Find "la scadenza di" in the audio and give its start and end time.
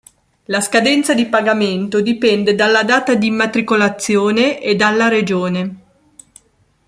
0.45-1.27